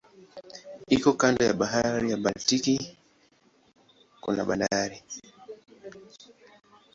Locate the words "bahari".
1.59-2.07